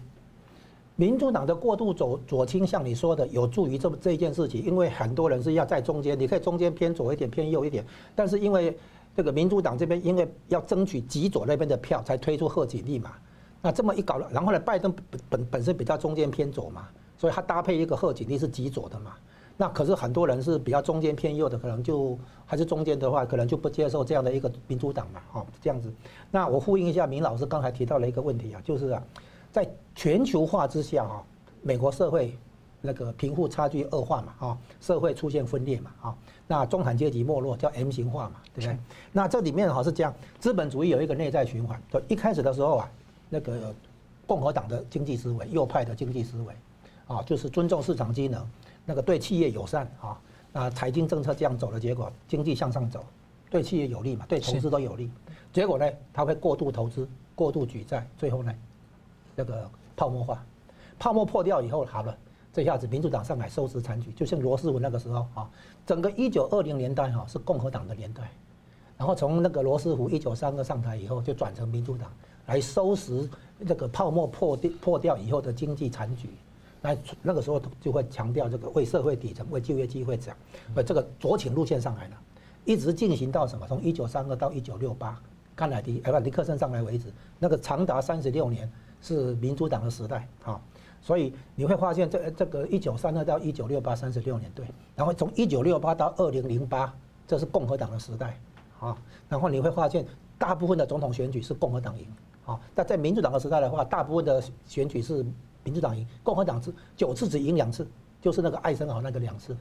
[0.95, 7.83] 民主党的过度左左倾，像你说的，有助于这么这一件事情，因为很多人是要在中间，你可以中间偏左一点，偏右一点。
[8.13, 8.77] 但是因为
[9.15, 13.11] 这个民主党这边因为要争取极左那边的票，才推出贺锦丽嘛。
[13.59, 16.87] 那这么一搞了，然后呢，拜登本本本身比较中间偏左嘛，
[17.17, 19.15] 所以他搭配一个贺锦丽是极左的嘛。
[19.59, 25.91] 那可是很多人是比较中间偏右的，可能就还是中间的话，可能就不接受这样的一个民主党嘛，哈，这样子。
[26.29, 29.03] 那我呼应一下明老师刚才提到了一个问题啊，就是啊，
[29.51, 31.23] 在全球化之下啊，
[31.63, 32.37] 美国社会
[32.81, 36.15] 那个贫富差距恶化嘛，啊，社会出现分裂嘛，啊，
[36.45, 38.77] 那中产阶级没落叫 M 型化嘛，对不对？
[39.11, 42.91] 那这里面哈是这样，资本主义有一个内在循环，就一开始的时候啊，
[43.27, 43.73] 那个
[44.27, 46.53] 共和党的经济思维，右派的经济思维，
[47.07, 48.47] 啊，就是尊重市场机能。
[48.89, 50.17] 那个对企业友善啊，
[50.53, 53.03] 那财经政策这样走的结果，经济向上走，
[53.49, 55.11] 对企业有利嘛，对投资都有利。
[55.51, 58.55] 结果呢，它会过度投资，过度举债，最后呢，
[59.35, 60.41] 那个泡沫化，
[60.97, 62.17] 泡沫破掉以后好了，
[62.53, 65.49] 这下子民主党上来收拾残局，就像罗斯福那个时候啊，
[65.85, 68.31] 整个一九二零年代哈是共和党的年代，
[68.97, 72.09] 然后从那个罗斯福一九三二上台以后，就转成民主党
[72.45, 73.29] 来收拾
[73.67, 76.29] 这个泡沫破掉破掉以后的经济残局。
[76.81, 80.35] 那那个时候就会强调这个为社会底层、为就业机会讲，
[80.75, 82.17] 呃，这个酌情路线上来了，
[82.65, 83.65] 一直进行到什么？
[83.67, 85.19] 从一九三二到一九六八，
[85.55, 90.61] 甘乃迪、呃，尼克森上来为止，那个长达三十六年是民主党的时代啊。
[91.01, 94.65] 所以你会发现，这这个一九三二到一九六八三十六年，对。
[94.95, 96.93] 然后从一九六八到二零零八，
[97.27, 98.39] 这是共和党的时代
[98.79, 98.95] 啊。
[99.27, 100.05] 然后你会发现，
[100.37, 102.05] 大部分的总统选举是共和党赢
[102.45, 102.59] 啊。
[102.75, 105.25] 但在民主党的时代的话，大部分的选举是。
[105.67, 107.85] 民主党赢，共和党只九次只赢两次，
[108.21, 109.53] 就是那个艾森豪那个两次，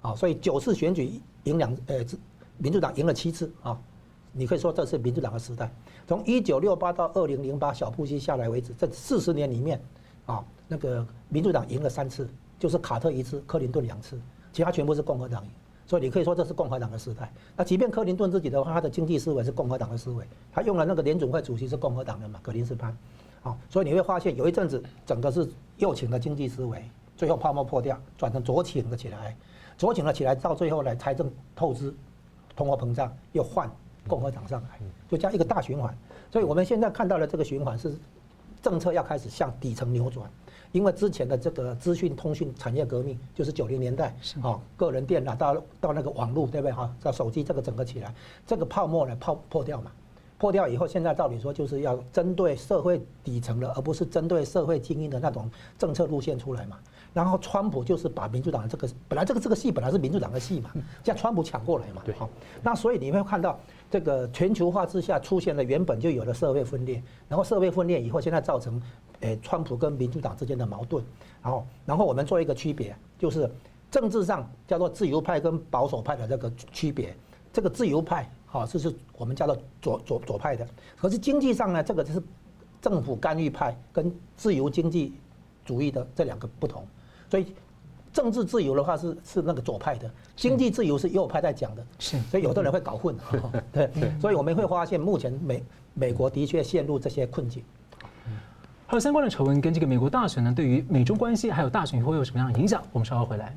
[0.00, 2.02] 啊，所以九次选举赢两，呃，
[2.56, 3.78] 民主党赢了七次啊，
[4.32, 5.70] 你可以说这是民主党的时代。
[6.08, 9.78] 从一九六八到二零零八小布希下来为止，这四十年里面，
[10.24, 12.26] 啊，那个民主党赢了三次，
[12.58, 14.18] 就是卡特一次，克林顿两次，
[14.54, 15.50] 其他全部是共和党赢，
[15.84, 17.30] 所以你可以说这是共和党的时代。
[17.54, 22.96] 那即便克林顿自己的话，他的经济思维是共和党的思维，他用了那个联准会主席是共和党的嘛，格林斯潘。
[23.42, 25.48] 好，所以你会发现有一阵子整个是
[25.78, 26.84] 右倾的经济思维，
[27.16, 29.34] 最后泡沫破掉，转成左倾的起来，
[29.78, 31.94] 左倾了起来，到最后呢，财政透支，
[32.54, 33.70] 通货膨胀又换
[34.06, 34.68] 共和党上来，
[35.08, 35.96] 就这样一个大循环。
[36.30, 37.96] 所以我们现在看到的这个循环是
[38.60, 40.30] 政策要开始向底层扭转，
[40.72, 46.94] 因为之前的这个资讯通讯产业革命就是九零年代，啊，个人电脑到到那个网络，对不对哈？
[47.02, 48.14] 到手机这个整个起来，
[48.46, 49.90] 这个泡沫呢泡破掉嘛。
[50.40, 56.78] 破掉以后，现在照理说就是要针对社会底层的，而不是针对社会精英的那种政策路线出来嘛。
[57.12, 60.70] 然后川普就是把民主党的这个本来这个这个戏本来是民主党的戏嘛，
[61.02, 62.00] 叫川普抢过来嘛。
[62.06, 62.26] 对，好，
[62.62, 68.80] 那所以你会看到这个全球化之下出现了原本就有的社会分裂，然后社会分裂以后，现在造成
[69.20, 71.04] 诶川普跟民主党之间的矛盾。
[71.42, 73.50] 然后，然后我们做一个区别，就是
[73.90, 77.14] 政治上叫做自由派跟保守派的这个区别。
[77.52, 78.26] 这个自由派。
[78.52, 80.66] 好，这是我们叫做左左左派的。
[80.96, 82.20] 可是经济上呢，这个就是
[82.82, 85.14] 政府干预派跟自由经济
[85.64, 86.84] 主义的这两个不同。
[87.30, 87.54] 所以
[88.12, 91.86] 政治自由的话是是那个左派的，经济自由是右派在讲的。
[92.00, 93.14] 是，所以有的人会搞混。
[93.70, 93.88] 对，
[94.20, 95.62] 所以我们会发现，目前美
[95.94, 97.62] 美国的确陷入这些困境。
[98.88, 102.82] 还有相关的丑闻跟这个美国大选呢，对于美中关系还有大选会有什么样的影响？
[102.90, 103.56] 我们稍后回来。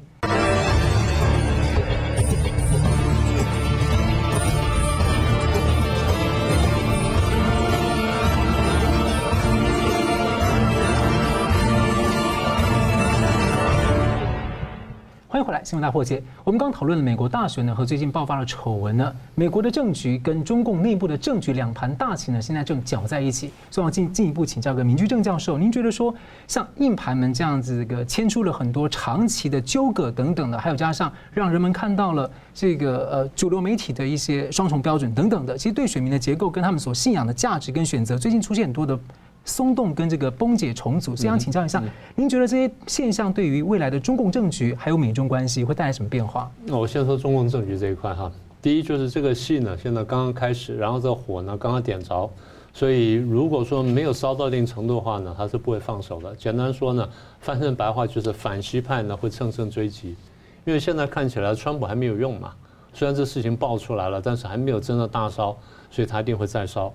[15.43, 16.23] 迎回来，新闻大破解。
[16.45, 23.51] 我们刚讨论了美国大选呢和最近爆发的丑闻呢，美国的政局跟中共内部的政局两盘大棋呢，现在正搅在一起。
[23.69, 26.15] 所以我要进进一步请教个明居正教授，您觉得说
[26.47, 38.97] 像硬盘们这样子个牵出了很多长期的纠葛等等的，还有加上让人们看到了这个呃主流媒体的一些双重标准等等的，其实对选民的结构跟他们所信仰的价值跟选择，最近出现很多的。
[39.45, 41.84] 松动跟这个崩解重组，所以想请教一下，
[42.15, 46.49] 您觉得这些现象对于未来的中共政局还有美中关系会带来什么变化？
[46.65, 52.29] 那我先说中共政局这一块哈，第一就是这个戏呢，现在刚刚开始，然后这火呢刚刚点着，
[52.73, 56.34] 所以如果说没有烧到一定程度的话呢，它是不会放手的。
[56.36, 57.08] 简单说呢，
[57.41, 60.15] 翻成白话就是反西派呢会乘胜追击，
[60.63, 62.53] 因为现在看起来川普还没有用嘛，
[62.93, 65.58] 虽然这事情爆出来了，但是还没有真的大烧，
[65.91, 66.93] 所以他一定会再烧。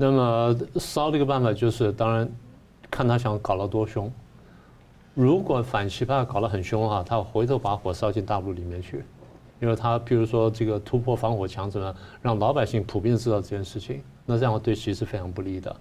[0.00, 2.30] 那么烧的一个办法就是，当然
[2.88, 4.10] 看他想搞得多凶。
[5.12, 9.04] 如果反习派搞得很凶哈，他回头把火烧进大陆里面去，
[9.60, 15.74] 因为他比如说这个突破防火墙怎么样，让老百姓普遍知道这件事情，那这样对其是非常不利的。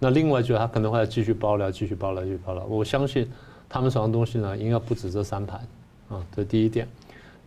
[0.00, 2.64] 那另外就是他可能会继续爆料，继续爆料，继续爆料。
[2.64, 3.30] 我相信
[3.68, 5.60] 他们手上东西呢，应该不止这三盘
[6.08, 6.88] 啊，这第一点。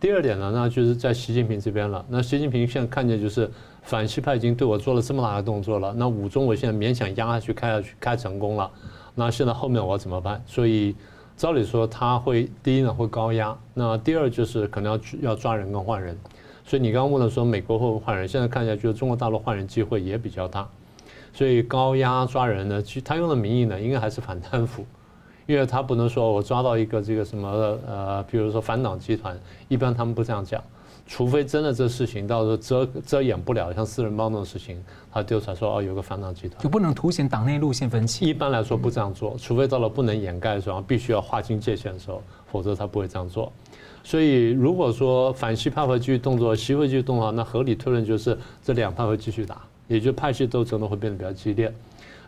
[0.00, 2.02] 第二点呢，那就是在习近平这边了。
[2.08, 3.50] 那习近平现在看见就是。
[3.88, 8.70] 反西派已经对我做了这么大的动作了，那五中我现在勉强压下去开下去开成功了，
[9.14, 10.42] 那现在后面我怎么办？
[10.46, 10.94] 所以
[11.38, 16.14] 照理说他会第一呢会高压，那第二就是可能要要抓人跟换人。
[16.66, 20.68] 所以你刚刚问了说美国会不会换人，现在看起来就是中国大陆换人机会也比较大。
[21.32, 24.84] 所以高压抓人呢，其实他用的名义呢，应该还是反贪腐，
[25.46, 27.48] 因为他不能说我抓到一个这个什么
[27.86, 30.62] 呃，比如说反党集团，一般他们不这样讲。
[31.08, 38.26] 除非真的这事情到时候遮遮掩不了，像四人帮那种事情，他丢出来说哦，有个反党集团，就不能凸显党内路线分歧。
[38.26, 43.50] 一般来说不这样做，除非到了不能掩盖的时候，必须要划清界限的时候，否则他不会这样做。
[44.04, 51.72] 所以如果说反西派会继续动作，西会继续动作，那合理推论就是这两派会继续打，也就派系斗争呢会变得比较激烈。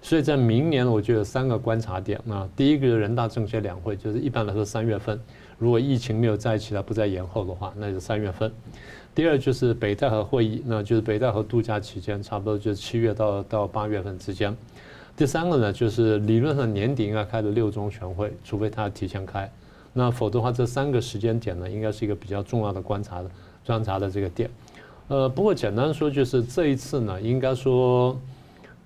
[0.01, 5.21] 所以在明年，我觉得有三个观察点啊，第一个是人大政协两会，就是一般来说三月份。
[5.61, 8.51] 如果疫情没有再起来，不再延后的话，那就三月份。
[9.14, 14.57] 第二就是北戴河会议，那就是北戴河度假期间，差不多就是七月到到八月份之间。
[15.14, 19.53] 第三个呢，就是理论上年底应该开的六中全会，除非他提前开，
[19.92, 23.31] 那否则的话，这三个时间点呢，应该是一个比较重要的观察的
[23.66, 24.49] 观察的这个点。
[25.09, 28.18] 呃，不过简单说，就是这一次呢，应该说。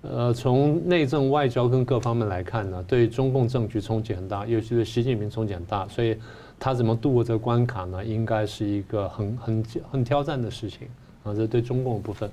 [0.06, 6.14] 呃，从内政、外交跟各方面来看呢，对中共政局冲击很大，尤其是习近平冲击很大，所以
[6.58, 8.04] 他怎么度过这个关卡呢？
[8.04, 10.88] 应该是一个很很很挑战的事情
[11.22, 11.34] 啊。
[11.34, 12.30] 这对中共的部分。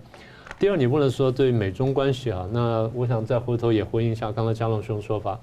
[0.59, 5.39] 第二，你不能说对美中关系啊，那我想再回头也回应一下刚才佳龙兄的说法。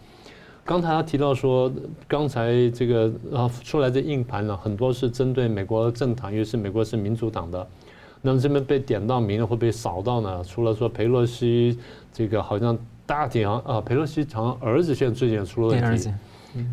[0.65, 1.73] 刚才他提到说，
[2.07, 7.67] 刚才这个啊出来的硬盘呢，很多是针对美国政党，尤其是美国是民主党的。
[8.21, 10.45] 那么这边被点到名了，会被扫到呢？
[10.45, 11.79] 除了说佩洛西
[12.13, 16.11] 这个好像大体上啊，佩洛西好像儿子现在最近也出了问题，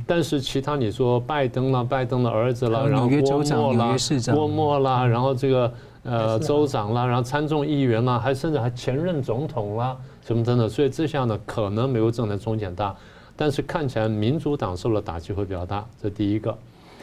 [0.07, 3.95] 但是其他你说拜登啦，拜登的儿子啦，然后郭沫啦，
[4.33, 12.95] 郭沫啦，然后这个呃州长啦，然后参众议员啦，还甚至还前任总统啦，什么等等，所以这下呢，可能美国政坛冲击很大，
[13.35, 16.55] 但是看起来民主党受的打击会比较大，这第一个。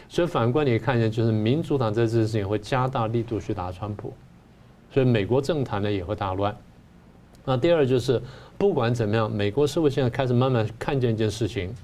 [0.09, 4.13] 所以反观你看一下，就是民主党在这件事情会加大力度去打川普。
[4.93, 6.55] 所以美国政坛呢也会大乱。
[7.47, 8.21] 那第二就是，
[8.59, 11.75] 不管怎么样，美国社会现在开始慢慢看见一件事情：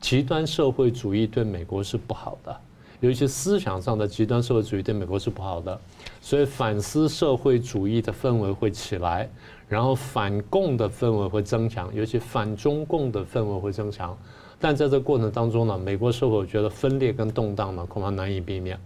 [0.00, 2.56] 极端社会主义对美国是不好的，
[3.00, 5.78] 尤其思想上的极端社会主义对美国是不好的。
[6.20, 9.28] 所以反思社会主义的氛围会起来，
[9.68, 14.16] 然后反共的氛围会增强，尤其反中共的氛围会增强。
[14.60, 18.78] 但在这过程当中呢，美国社会我觉得分裂跟动荡呢，恐怕难以避免。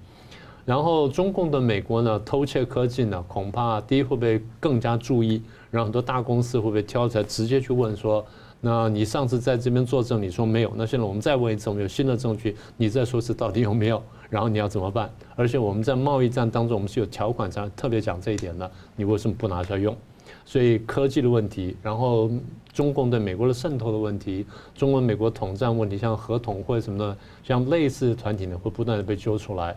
[0.65, 8.25] 然后中共的美国呢，偷窃科技呢，恐怕第一会不会更加注意，然后很多大公司会被挑出来直接去问说，
[8.65, 15.11] 那你上次在这边作证，你说没有，那现在我们再问一次，我们有新的证据，你再说是到底有没有，然后你要怎么办？
[15.35, 19.97] 而且我们在贸易战当中，我们是有条款上特别讲这一点的，你为什么不拿出来用？
[20.45, 22.31] 所以科技的问题，然后
[22.73, 24.47] 中共对美国的渗透的问题，
[24.77, 29.77] 中国美国统战问题，像合统会什么的，像类似的团体呢，会不断的被揪出来。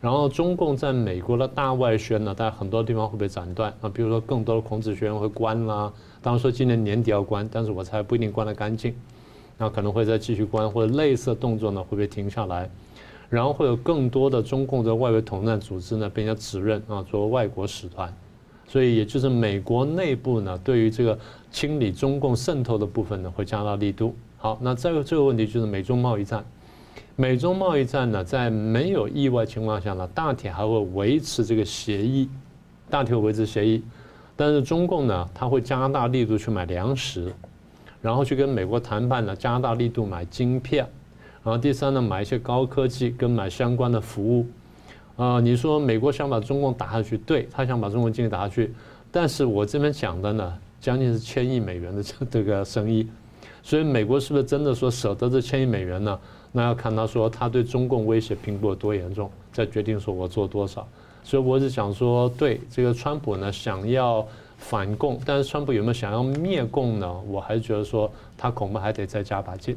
[0.00, 5.92] 然后中共在美国的大外宣呢，在很多地方会被斩断啊，比如说更多的孔子学院会关啦，
[6.26, 8.92] 当然说今年年底要关，但是我猜不一定关得干净，
[9.56, 12.68] 那可能会再继续关，或者类似动作呢会被停下来，
[13.30, 18.12] 然后会有更多的中共的外围统战组织呢被人家指认啊作为外国使团，
[18.66, 21.16] 所以也就是美国内部呢对于这个
[21.52, 24.12] 清理中共渗透的部分呢会加大力度。
[24.36, 26.44] 好，那这个这个问题就是美中贸易战。
[27.14, 32.28] 美中贸易战呢，在没有意外情况下呢，大体还会维持这个协议，
[32.90, 33.80] 大体会维持协议。
[34.36, 37.32] 但是中共呢，他会加大力度去买粮食，
[38.02, 40.86] 然后去跟美国谈判呢，加大力度买晶片，
[41.42, 44.46] 然后第三呢，买一些高科技跟买相关的服务。
[45.16, 48.74] 啊，你说美国想把中共打下去，对，他想把中国经济打下去，
[49.10, 53.08] 但是我这边讲的呢，将近是千亿美元的这这个生意，
[53.62, 56.18] 所以美国是不是真的说舍得这千亿美元呢？
[56.52, 60.86] 那要看他说他对中共威胁评估有多严重，再决定说我做多少。
[61.26, 64.24] 所以我是想说，对这个川普呢，想要
[64.58, 67.20] 反共，但是川普有没有想要灭共呢？
[67.26, 68.08] 我还是觉得说
[68.38, 69.76] 他恐怕还得再加把劲。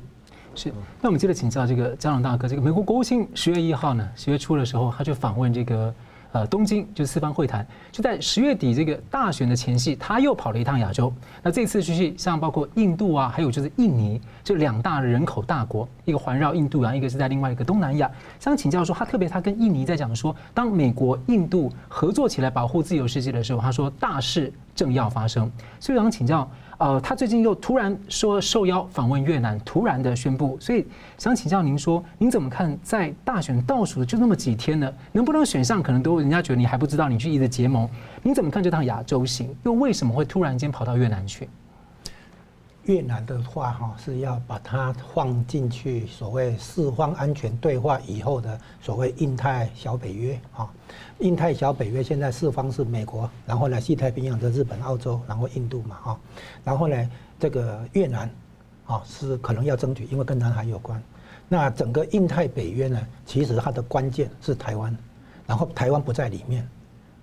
[0.54, 0.72] 是。
[1.02, 5.92] 那我们接着请教这个家长大哥，这个美国国务卿十月一号呢，十月初的时候，他就访问这个。
[6.32, 11.12] 呃，东京就是四方会谈，就在十月底这个大选的前夕，他又跑了一趟亚洲。
[11.42, 18.10] 那这次去像包括印度啊，还有就是印尼这两大人口大国，一个环绕印度洋，一个是在另外一个东南亚。
[18.40, 25.52] 想请教说，他特别他跟印尼在讲说，当美国、印度合作起来保护自由世界的时候，他说大事正要发生。
[25.80, 26.50] 所以想请教。
[26.80, 30.86] 呃，他最近又突然说受邀访问越南，突然的宣布，所以
[31.18, 34.90] 想请教您说，您怎么看在大选倒数的就那么几天呢？
[35.12, 37.86] 能不能选上，可能都人家觉得你还不知道，你去一的结盟，
[38.24, 39.54] 您怎么看这趟亚洲行？
[39.64, 41.50] 又为什么会突然间跑到越南去？
[42.84, 50.68] 越南的话哈是要把它放进去所谓四方安全对话以后的所谓印太小北约啊，
[51.20, 56.20] 印太小北约现在四方是美国，然后呢西太平洋的日本、澳洲，然后印度嘛哈，
[56.64, 58.30] 然后呢这个越南
[58.86, 61.02] 啊是可能要争取，因为跟南海有关。
[61.48, 64.98] 那整个印太北约呢，其实它的关键是台湾，
[65.46, 66.68] 然后台湾不在里面，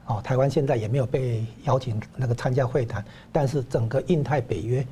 [0.07, 4.87] 哦，台湾现在也没有被邀请那个参加会谈，但是整个印太北约。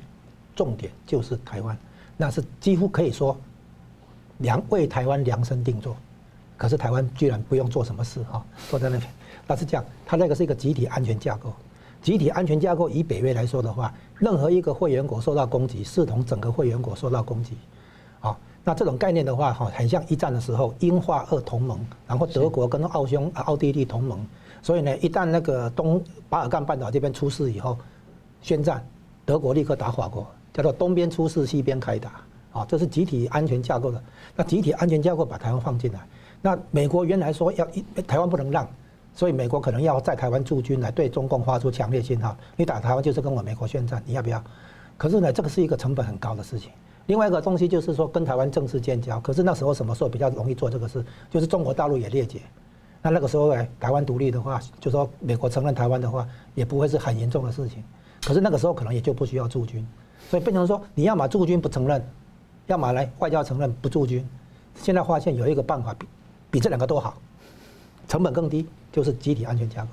[0.55, 1.77] 重点就是台湾，
[2.15, 3.37] 那是几乎可以说
[4.37, 5.95] 量为台湾量身定做，
[6.57, 9.09] 可是台湾居然不用做什么事哈，坐在那边。
[9.47, 11.53] 那是这样，它那个是一个集体安全架构，
[12.01, 17.55] 集体安全架构以北约来说的话，任何一个会员国受到攻击，视同整个会员国受到攻击。
[18.21, 24.25] 啊，那这种概念的话哈，很像一战的时候英法俄同盟，然后德国跟奥匈、奥地利同盟，
[24.63, 27.77] 所以呢，一旦那个东巴尔干半岛这边出事以后，
[28.41, 28.83] 宣战，
[29.25, 30.25] 德国立刻打法国。
[30.55, 32.21] 叫做东边出事，西边开打，
[32.53, 34.01] 啊，这是集体安全架构的。
[34.37, 35.99] 那集体安全架构把台湾放进来，
[36.41, 38.65] 那美国原来说要一台湾不能让，
[39.13, 44.41] 所以美国可能要在台湾驻军来对中共发出强烈信号：你打台湾就是跟我美国宣战，你要不要？
[44.95, 46.71] 可是呢，这个是一个成本很高的事情。
[47.07, 51.03] 另外一个东西就是说跟台湾正式建交，可是那时候什么时候比较容易做这个事？
[51.29, 52.39] 就是中国大陆也列解，
[53.01, 57.83] 那那个时候呢，台湾独立的话，就说美国承认台湾的话，也不会是很严重的事情。
[58.25, 59.85] 可是那个时候可能也就不需要驻军。
[60.29, 62.03] 所以变成说，你要么驻军不承认，
[62.67, 64.27] 要么来外交承认不驻军。
[64.75, 66.07] 现在发现有一个办法比
[66.49, 67.15] 比这两个都好，
[68.07, 69.89] 成本更低，就是集体安全架构，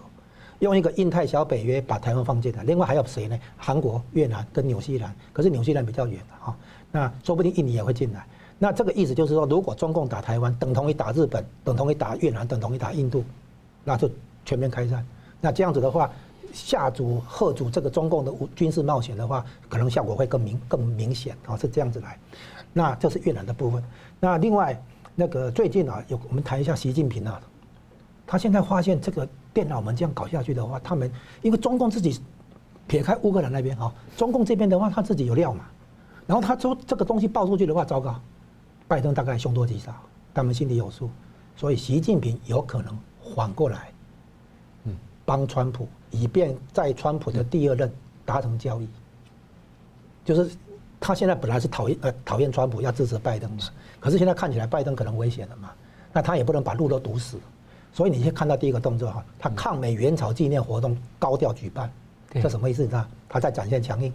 [0.61, 2.65] 用一个印太小北约把台湾放进来。
[2.65, 3.39] 另外还有谁呢？
[3.57, 5.15] 韩国、越南跟纽西兰。
[5.33, 6.57] 可是纽西兰比较远啊，
[6.91, 8.27] 那说不定印尼也会进来。
[8.59, 13.23] 那这个意思就是说，如果中共打台湾，等同于打日本，等同于打越南，等同于打印度，
[13.85, 14.11] 那就
[14.47, 15.07] 全面开战。
[15.41, 16.11] 那这样子的话。
[16.53, 22.19] 下阻吓阻这个中共的军事冒险的话，可能效果会更明更明显啊，是这样子来。
[22.73, 23.83] 那这是越南的部分。
[24.21, 24.81] 那另外
[25.15, 27.41] 那个最近啊，有我们谈一下习近平啊，
[28.27, 31.11] 他现在发现这个电脑门这样搞下去的话，他们
[31.43, 32.21] 因为中共自己
[32.87, 35.65] 撇开乌克兰那边啊，中共这边的话他自己有料嘛，
[36.27, 38.19] 然后他说这个东西爆出去的话，糟糕，
[38.89, 39.95] 拜登大概凶多吉少，
[40.33, 41.11] 他们心里有数，
[41.57, 42.99] 所以习近平有可能
[43.35, 43.93] 反过来，
[44.85, 45.87] 嗯，帮川普。
[46.13, 47.91] 以便在川普的第二任
[48.25, 48.89] 达成交易，
[50.25, 50.55] 就是
[51.01, 53.65] 他现在本来是讨厌呃讨厌川普，要支持拜登嘛，
[53.99, 55.71] 可是现在看起来拜登可能危险了嘛，
[56.13, 57.39] 那他也不能把路都堵死，
[57.93, 61.91] 所以你先看到第一个动作哈，他抗美援朝纪念活动高调举办，
[62.31, 62.83] 这什么意思？
[62.83, 63.05] 你知道？
[63.29, 64.13] 他在展现强硬。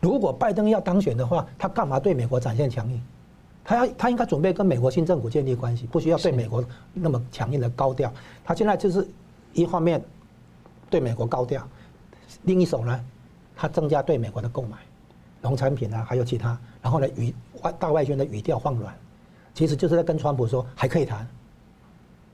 [0.00, 3.02] 如果拜登要当选的话，他干嘛对美国展现强硬？
[3.64, 6.62] 他要他应该准备跟美国新政府建立关系，不需要对美国
[6.92, 8.12] 那么强硬的高调。
[8.44, 9.08] 他现在就是
[9.54, 10.00] 一方面。
[10.96, 11.62] 对美国高调，
[12.44, 13.04] 另一手呢，
[13.54, 14.78] 他增加对美国的购买，
[15.42, 18.96] 农产品啊，还有其他，然后呢，语外大外宣的语调放软，
[19.52, 21.28] 其实就是在跟川普说还可以谈，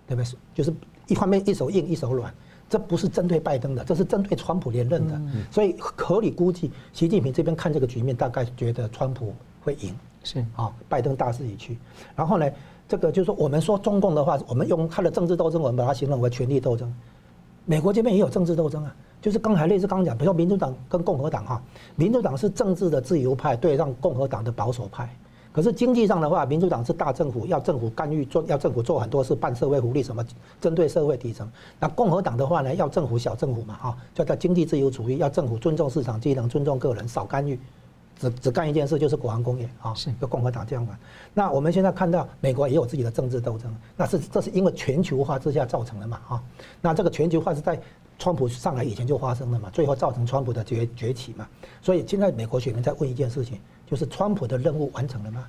[0.06, 0.38] 对不对？
[0.54, 0.72] 就是
[1.08, 2.32] 一方面一手硬一手软，
[2.70, 9.34] 这不是针对拜登的，这是针对川普连任的，所以合理估计，习近平这边看这个局面，大概觉得川普
[9.64, 9.92] 会赢，
[10.22, 11.76] 是啊，拜登大势已去，
[12.14, 12.48] 然后呢，
[12.86, 16.94] 这个就是说我们说中共的话，我们用他的政治斗争，我们把它形容为权力斗争。
[17.64, 21.62] 美国这边也有政治斗争啊，就是刚才类似刚刚讲，比如说民主党跟共和党哈，
[21.94, 25.08] 民主党是政治的自由派对上共和党的保守派，
[25.52, 30.24] 可是经济上的话，民主党是大政府，要政府干预做，要政府做很多事，办社会福利什么，
[30.60, 31.48] 针对社会底层。
[31.78, 37.58] 那共和党的话呢，要政府小政府嘛哈，叫叫经济自由主义，要政府尊重市场机能，尊重个人，少干预。
[38.22, 40.96] 只只干一件事，就是国防工业啊，是就共和党这样管。
[41.34, 46.42] 那我们现在看到美国也有自己的政治斗争，那是这是因为全球化之下造成的嘛啊？
[46.80, 47.80] 那这个全球化是在
[48.18, 51.48] 川普上来以前就发生了嘛，最后造成川普的崛崛起嘛。
[51.80, 53.58] 所以现在美国选民在问一件事情，
[53.90, 55.44] 就是川普的任务完成了吗？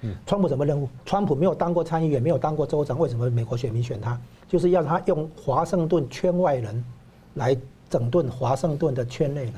[0.00, 0.88] 嗯，川普什么任务？
[1.04, 4.18] 川普没有当过参议员，没有当过州长，为什么美国选民选他？
[4.48, 6.82] 就是要他用华盛顿圈外人
[7.34, 7.54] 来
[7.90, 9.54] 整顿华盛顿的圈内人。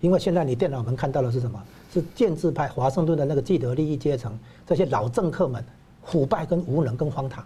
[0.00, 1.62] 因为现在你电脑门看到的是什么？
[1.92, 5.64] 是建制派华盛顿的那个既得利益阶层，这些老政客们
[6.04, 7.44] 腐败跟无能跟荒唐，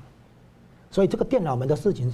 [0.91, 2.13] 所以这个电脑门的事情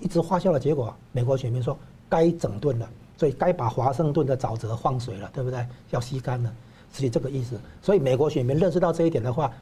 [0.00, 1.76] 一直发酵的结果，美国选民说
[2.08, 5.66] 该整顿了，所以该把华盛顿的沼泽放水了，对不对？
[5.90, 6.54] 要吸干了，
[6.92, 7.58] 是这个意思。
[7.82, 9.52] 所以美国选民认识到这一点的话，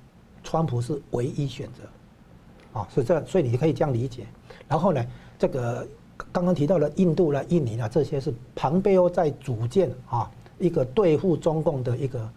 [0.45, 4.27] 川普是唯一选择，啊，是这样，所以你可以这样理解。
[4.69, 5.07] 然后呢，
[5.39, 5.87] 这个。
[6.31, 10.31] 刚刚提到了印度啦、印尼啦，这些是庞贝欧在组建啊
[10.63, 12.31] 一个对付中共的一个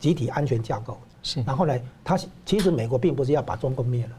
[0.00, 0.98] 集体安全架构。
[1.22, 4.12] 是，然后呢，他其实美国并不是要把中共灭了，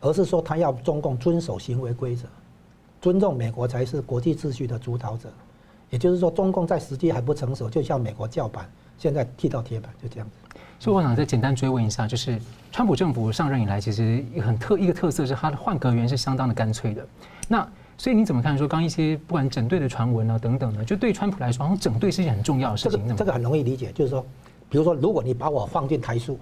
[0.00, 2.26] 而是说他要中共遵守行为规则，
[3.00, 5.28] 尊重美国才是国际秩序的主导者。
[5.90, 8.68] 也就是说，中共在时机还不成熟，就向美国叫板，
[8.98, 10.58] 现在踢到铁板，就这样子。
[10.80, 12.40] 所以我想再简单追问一下，就是
[12.72, 17.06] 川普政府上任以来，其实很特一个特色是他的换阁员是相当的干脆的。
[17.48, 17.66] 那
[17.98, 18.56] 所以你怎么看？
[18.56, 23.00] 说刚一些不管整队的传闻啊等等的，就对川普来说，好像整队是一件很重要的事情。
[23.02, 24.24] 这个这个很容易理解，就是说，
[24.68, 26.38] 比如说，如果你把我放进台塑，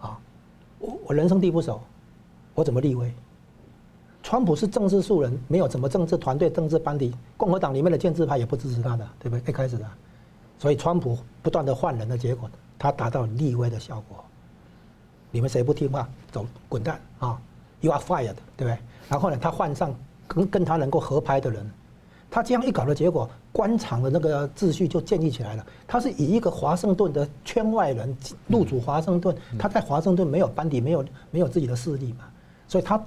[0.00, 0.18] 啊，
[0.78, 1.80] 我我人生地不熟，
[2.54, 3.12] 我怎么立威？
[4.22, 9.50] 川普是政治素人，没有什么政治团队、政治班底，共和党里面的建制派也不支持他的，对不对？
[9.50, 9.84] 一开始的，
[10.58, 12.48] 所以川普不断的换人的结果，
[12.78, 14.24] 他达到立威的效果。
[15.30, 17.38] 你们谁不听话，走滚蛋啊
[17.80, 18.78] ！You are fired，对不对？
[19.08, 19.92] 然后呢，他换上
[20.32, 21.70] 跟跟他能够合拍的人，
[22.30, 25.66] 他这样一搞的结果，官场的那个秩序就建立起来了。
[25.86, 28.16] 他是以一个华盛顿的圈外人
[28.46, 32.24] 入主华盛顿，他在华盛顿没有班底，没有没有自己的势力嘛，
[32.66, 33.00] 所以他。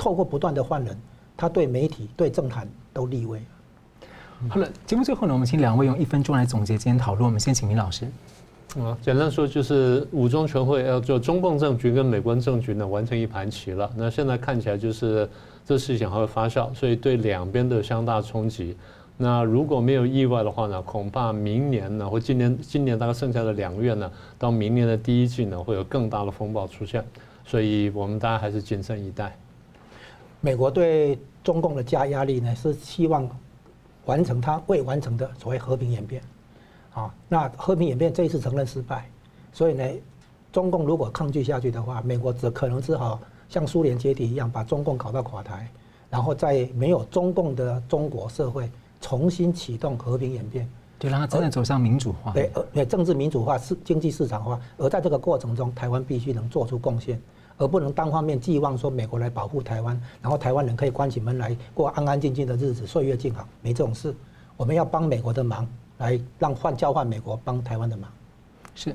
[0.00, 0.96] 透过不断的换人，
[1.36, 3.42] 他对媒体、对政坛都立威。
[4.48, 7.26] 好了，节目最后呢，我们请两位用一分钟来总结今天讨论。
[7.26, 8.06] 我们先请明老师。
[8.78, 13.90] 啊，简单说就是五中全会要做中共政局跟美国政局呢完成一盘棋了。
[13.96, 15.28] 那现在看起来就是
[15.68, 18.74] 这事情还会发酵，所以对两边都有相当冲击。
[19.18, 27.04] 那如果没有意外的话呢，恐怕明年呢或今年今年大概剩下的两个月呢，到明年的第一季呢会有更大的风暴出现。
[27.44, 29.36] 所以我们大家还是谨慎以待。
[30.40, 33.28] 美国对中共的加压力呢，是希望
[34.06, 36.22] 完成它未完成的所谓和平演变，
[36.94, 39.06] 啊，那和平演变这一次承认失败，
[39.52, 39.84] 所以呢，
[40.50, 45.68] 中共如果抗拒下去的话，美国只可能只好像苏联解体一样，把中共搞到垮台，
[46.10, 48.70] 然后在没有中共的中国社会
[49.00, 50.68] 重新启动和平演变，
[50.98, 57.20] 就让它真的走向民主化，对，呃，政治民主化、市经济市场化，而在这个过程中，台湾必须能做出贡献。
[57.60, 64.14] 而不能单方面寄望说美国来保护台湾，然后台湾人可以关起门来过安安静静的日子，岁月静好，没这种事。
[64.56, 68.08] 我们要帮美国的忙，来让换交换美国帮台湾的忙。
[68.76, 68.94] 是。